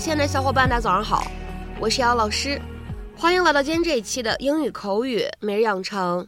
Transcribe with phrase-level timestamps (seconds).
[0.00, 1.30] 亲爱的小伙伴，大家早上好，
[1.78, 2.58] 我是姚老师，
[3.14, 6.26] 欢迎来到今天这一期的英语口语每日养成。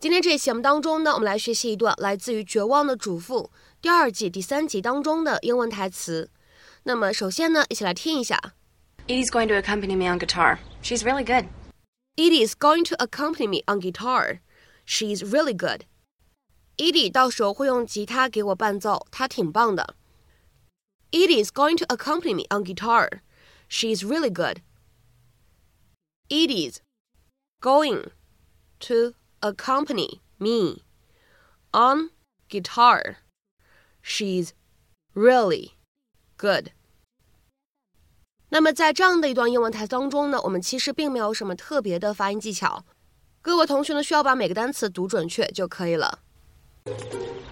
[0.00, 6.28] 今天这一期节目当中呢，我们来学习一段来自于《绝望的主妇》第二季第三集当中的英文台词。
[6.82, 8.54] 那么首先呢，一起来听一下。
[9.06, 10.58] Edie's going to accompany me on guitar.
[10.82, 11.46] She's really good.
[12.16, 14.40] Edie is going to accompany me on guitar.
[14.84, 15.82] She's really good.
[16.76, 19.94] Edie 到时候会用吉他给我伴奏，她挺棒的。
[21.11, 23.21] Edie is going to accompany me on guitar.
[23.67, 24.61] She's really good.
[26.29, 26.81] Edie's
[27.61, 28.11] going
[28.79, 30.83] to accompany me
[31.71, 32.09] on
[32.49, 33.17] guitar.
[34.01, 34.53] She's
[35.13, 35.73] really
[36.37, 36.71] good.
[38.49, 42.85] 那么在这样的一段英文台词当中呢，我们其实并没有什么特别的发音技巧，
[43.41, 46.19] 各位同学呢需要把每个单词读准确就可以了。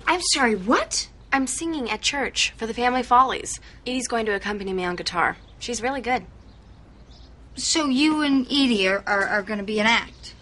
[0.05, 1.07] I'm sorry, what?
[1.32, 3.60] I'm singing at church for the Family Follies.
[3.86, 5.36] Edie's going to accompany me on guitar.
[5.58, 6.24] She's really good.
[7.54, 10.34] So you and Edie are, are, are going to be an act?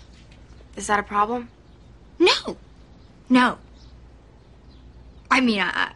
[0.76, 1.48] Is that a problem?
[2.18, 2.56] No.
[3.28, 3.58] No.
[5.30, 5.92] I mean, I,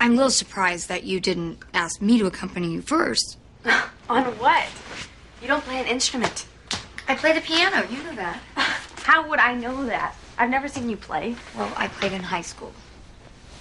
[0.00, 3.36] I'm a little surprised that you didn't ask me to accompany you first.
[4.08, 4.66] On what?
[5.42, 6.46] You don't play an instrument.
[7.08, 8.40] I play the piano, you know that.
[9.02, 10.14] How would I know that?
[10.38, 11.34] I've never seen you play.
[11.56, 12.72] Well, I played in high school.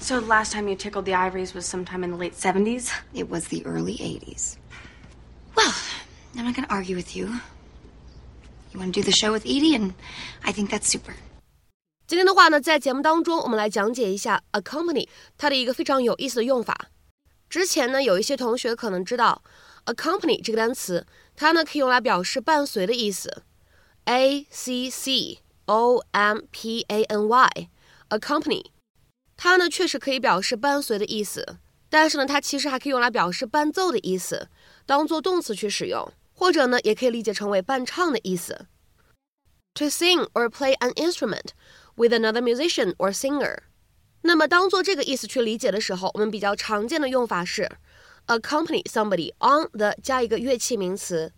[0.00, 2.90] So the last time you tickled the ivories was sometime in the late 70s?
[3.14, 4.56] It was the early 80s.
[5.56, 5.72] Well,
[6.36, 7.40] I'm not going to argue with you.
[8.72, 9.94] You want to do the show with Edie, and
[10.44, 11.14] I think that's super.
[12.06, 16.90] 今天的话呢，在节目当中，我们来讲解一下 accompany 它的一个非常有意思的用法。
[17.48, 19.42] 之前呢，有一些同学可能知道
[19.86, 23.42] accompany 这个单词，它呢可以用来表示伴随的意思。
[24.04, 27.68] a c c o m p a n y
[28.10, 28.66] accompany
[29.41, 34.49] 它呢确实可以表示伴随的意思，但是呢，它其实还可以用来表示伴奏的意思，
[34.85, 38.65] 当做动词去使用，或者呢，也可以理解成为伴唱的意思。
[39.75, 41.51] To sing or play an instrument
[41.95, 43.59] with another musician or singer。
[44.23, 47.71] 那么当做这个意思去理解的时候，我们比较常见的用法是
[48.27, 51.31] accompany somebody on the 加一个乐器名词。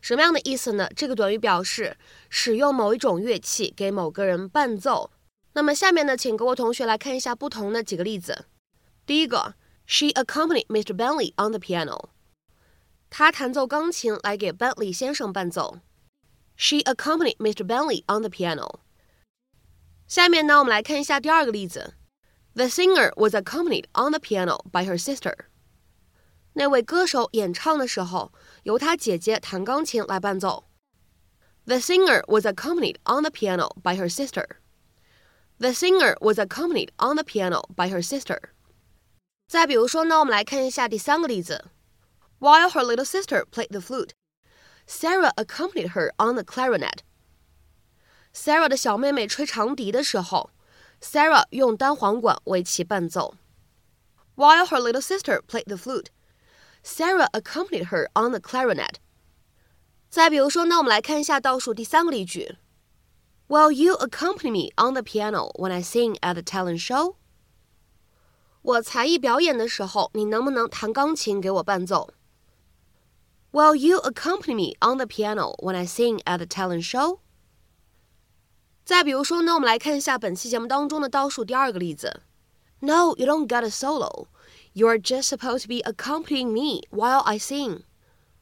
[0.00, 0.88] 什么样的意思呢？
[0.96, 1.98] 这个短语表示
[2.30, 5.10] 使用某一种乐器给某个人伴奏。
[5.53, 8.45] 那么下面呢，请各位同学来看一下不同的几个例子。
[9.05, 9.55] 第一个，
[9.85, 10.95] She accompanied Mr.
[10.95, 12.09] Bentley on the piano。
[13.09, 15.79] 她弹奏钢琴来给 Bentley 先生伴奏。
[16.55, 17.65] She accompanied Mr.
[17.65, 18.79] Bentley on the piano。
[20.07, 21.93] 下面呢，我们来看一下第二个例子。
[22.53, 25.33] The singer was accompanied on the piano by her sister。
[26.53, 28.31] 那位歌手演唱的时候，
[28.63, 30.65] 由他姐姐弹钢琴来伴奏。
[31.65, 34.45] The singer was accompanied on the piano by her sister.
[35.61, 38.51] The singer was accompanied on the piano by her sister.
[39.47, 41.65] 再比如说呢，我们来看一下第三个例子。
[42.39, 44.11] While her little sister played the flute,
[44.85, 46.99] Sarah accompanied her on the clarinet.
[48.33, 50.51] Sarah 的小妹妹吹长笛的时候，
[51.01, 53.35] Sarah 用单簧管为其伴奏。
[54.35, 56.07] While her little sister played the flute,
[56.83, 58.97] Sarah accompanied her on the clarinet.
[60.09, 62.57] 再比如说呢，我们来看一下倒数第三个例句。
[63.51, 67.15] Will you accompany me on the piano when I sing at the talent show?
[68.61, 72.09] 我才艺表演的时候，你能不能弹钢琴给我伴奏？
[73.51, 77.19] Will you accompany me on the piano when I sing at the talent show?
[78.83, 82.21] 再比如说呢，我们来看一下本期节目当中的倒数第二个例子。
[82.79, 84.27] No, you don't get a solo.
[84.73, 87.83] You're just supposed to be accompanying me while I sing.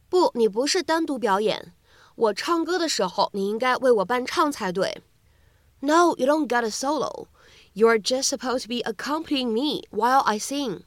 [0.10, 1.74] 不，你不是单独表演。
[2.21, 5.01] 我唱歌的时候，你应该为我伴唱才对。
[5.81, 7.29] No, you don't get a solo.
[7.75, 10.83] You're just supposed to be accompanying me while I sing.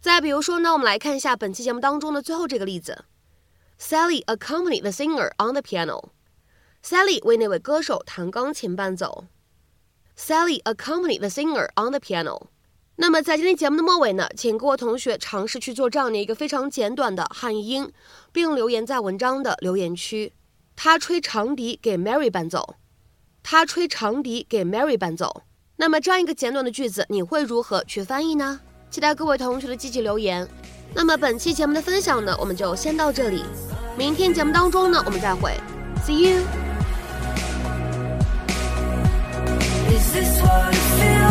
[0.00, 3.04] 再比如说呢，我们来看一下本期节目当中的最后这个例子。
[3.78, 6.08] Sally accompanied the singer on the piano.
[6.82, 9.26] Sally 为那位歌手弹钢琴伴奏。
[10.16, 12.46] Sally accompanied the singer on the piano.
[12.96, 17.92] 那么在今天节目的末尾呢，请各位同学尝试去做这样的一个非常简短的汉译英，
[18.32, 20.32] 并留言在文章的留言区。
[20.82, 22.76] 他吹长笛给 Mary 伴奏。
[23.42, 25.42] 他吹长笛给 Mary 伴奏。
[25.76, 28.58] 那么这样一个简短的句子，你会如何去翻译呢？
[28.90, 30.48] 期待各位同学的积极留言。
[30.94, 33.44] 那么本期节目的分享呢，我们就先到这里。
[33.94, 35.52] 明天节目当中呢，我们再会。
[36.02, 36.38] See you.
[39.90, 41.29] Is this what it feels?